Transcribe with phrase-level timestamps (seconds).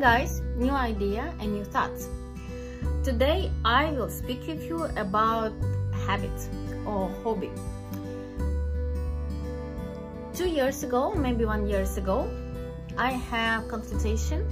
[0.00, 2.08] guys, new idea and new thoughts.
[3.04, 5.52] Today I will speak with you about
[6.06, 6.48] habits
[6.86, 7.50] or hobby.
[10.32, 12.32] Two years ago, maybe one years ago,
[12.96, 14.48] I have consultation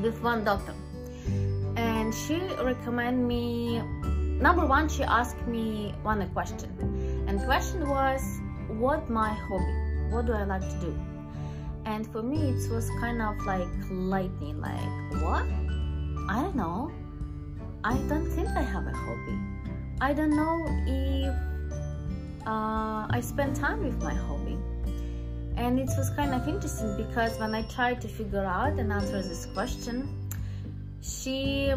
[0.00, 0.74] with one doctor
[1.76, 3.82] and she recommend me
[4.40, 6.70] number one she asked me one question
[7.28, 8.22] and question was
[8.68, 9.76] what my hobby
[10.10, 11.15] what do I like to do
[11.86, 15.46] and for me it was kind of like lightning like what?
[16.28, 16.90] I don't know.
[17.84, 19.38] I don't think i have a hobby.
[20.00, 21.34] I don't know if
[22.46, 24.58] uh, i spend time with my hobby.
[25.56, 29.22] And it was kind of interesting because when i tried to figure out and answer
[29.22, 30.26] this question
[31.00, 31.72] she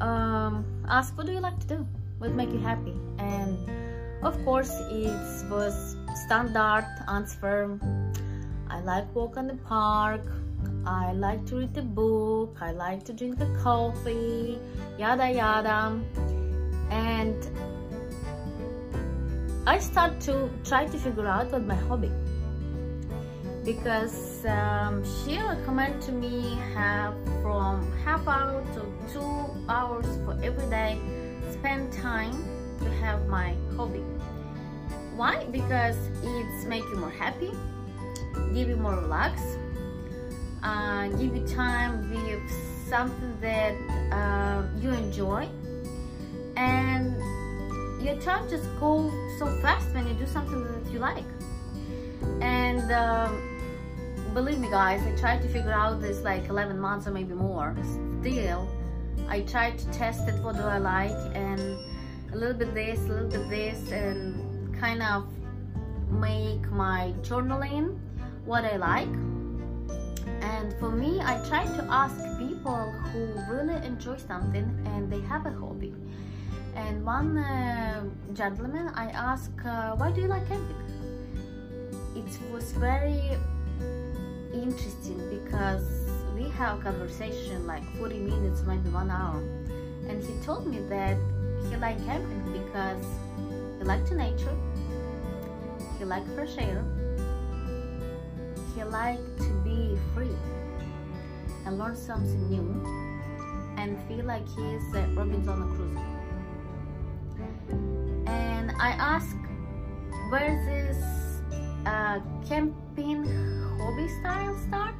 [0.00, 1.86] um, asked what do you like to do?
[2.18, 2.94] What make you happy?
[3.18, 3.58] And
[4.22, 7.78] of course it was standard answer
[8.70, 10.22] I like walk in the park.
[10.86, 12.56] I like to read the book.
[12.60, 14.58] I like to drink the coffee,
[14.98, 16.00] yada yada.
[16.90, 17.36] And
[19.66, 22.10] I start to try to figure out what my hobby
[23.68, 28.80] because um, she recommended to me have from half hour to
[29.12, 30.98] two hours for every day
[31.50, 32.32] spend time
[32.78, 34.02] to have my hobby
[35.16, 37.52] why because it's make you more happy
[38.54, 39.40] give you more relax
[41.18, 43.74] give you time with something that
[44.12, 45.48] uh, you enjoy.
[46.56, 47.16] And
[48.02, 51.24] your time just goes so fast when you do something that you like.
[52.40, 57.10] And um, believe me guys I tried to figure out this like 11 months or
[57.10, 57.76] maybe more.
[58.20, 58.68] Still
[59.28, 61.60] I tried to test it what do I like and
[62.32, 65.26] a little bit this a little bit this and kind of
[66.10, 67.98] make my journaling
[68.48, 69.12] what I like.
[70.40, 73.20] And for me, I try to ask people who
[73.52, 75.94] really enjoy something and they have a hobby.
[76.74, 80.76] And one uh, gentleman, I asked, uh, why do you like camping?
[82.16, 83.36] It was very
[84.54, 85.84] interesting because
[86.34, 89.42] we have a conversation like 40 minutes, maybe one hour.
[90.08, 91.18] And he told me that
[91.68, 93.04] he liked camping because
[93.78, 94.56] he liked nature,
[95.98, 96.82] he liked fresh air,
[98.78, 100.36] he liked to be free
[101.66, 102.62] and learn something new
[103.76, 104.82] and feel like he's
[105.16, 106.06] Robinson Crusoe.
[108.30, 109.36] And I ask
[110.30, 111.42] where this
[111.86, 113.24] uh, camping
[113.80, 114.94] hobby style start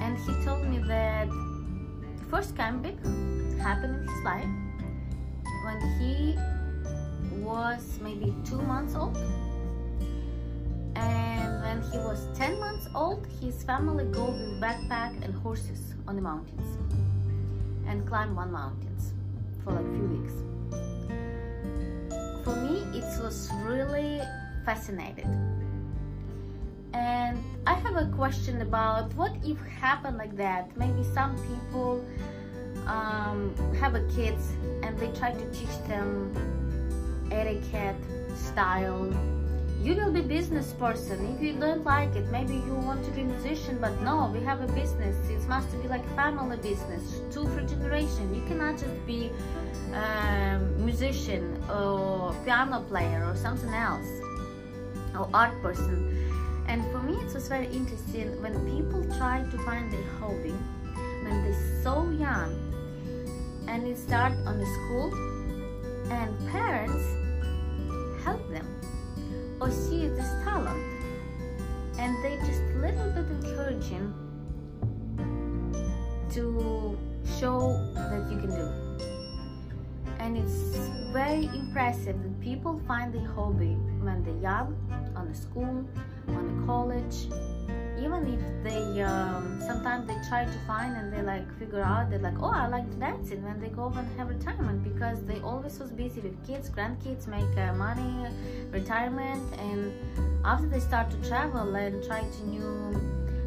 [0.00, 2.98] and he told me that the first camping
[3.58, 4.52] happened in his life
[5.64, 6.38] when he
[7.42, 9.18] was maybe two months old
[11.82, 16.22] when he was 10 months old, his family go with backpack and horses on the
[16.22, 16.78] mountains
[17.86, 19.12] and climb one mountains
[19.64, 20.32] for like few weeks.
[22.44, 24.20] For me, it was really
[24.64, 25.30] fascinating.
[26.94, 30.76] And I have a question about what if happen like that?
[30.76, 32.04] Maybe some people
[32.86, 36.34] um, have a kids and they try to teach them
[37.30, 37.96] etiquette,
[38.34, 39.10] style,
[39.82, 41.34] you will be business person.
[41.34, 44.60] If you don't like it maybe you want to be musician but no we have
[44.60, 45.16] a business.
[45.28, 47.20] It must be like family business.
[47.32, 48.32] Two for generation.
[48.34, 49.30] You cannot just be
[49.92, 54.06] a musician or piano player or something else
[55.18, 55.98] or art person.
[56.68, 60.54] And for me it was very interesting when people try to find their hobby
[61.24, 62.54] when they're so young
[63.66, 65.31] and they start on the school
[69.62, 70.82] or see this talent
[71.96, 74.12] and they just a little bit encouraging
[76.32, 76.98] to
[77.38, 79.06] show that you can do.
[80.18, 84.74] And it's very impressive that people find the hobby when they're young
[85.14, 85.86] on the school
[86.26, 87.28] on the college
[88.02, 92.18] even if they um, sometimes they try to find and they like figure out they're
[92.18, 95.90] like oh I like dancing when they go and have retirement because they always was
[95.90, 98.26] busy with kids grandkids make uh, money
[98.70, 99.92] retirement and
[100.44, 103.00] after they start to travel and try to new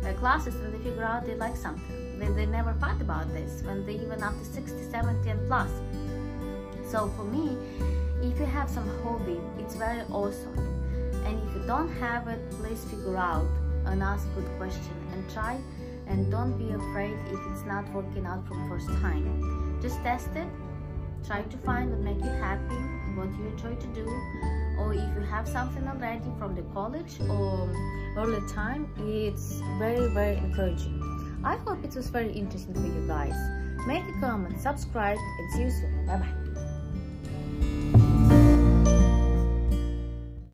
[0.05, 2.19] uh, classes and they figure out they like something.
[2.19, 5.69] They, they never thought about this when they even after 60 70 and plus.
[6.89, 7.57] So for me
[8.21, 10.57] if you have some hobby it's very awesome.
[11.25, 13.47] And if you don't have it please figure out
[13.85, 15.57] and ask good question and try
[16.07, 20.47] and don't be afraid if it's not working out from first time just test it
[21.25, 22.81] try to find what make you happy
[23.15, 24.05] what you enjoy to do
[24.79, 27.69] or if you have something already from the college or
[28.17, 31.01] early time it's very very encouraging
[31.45, 33.35] I hope it was very interesting for you guys.
[33.85, 36.05] Make a comment, subscribe, and see you soon.
[36.07, 36.44] Bye bye.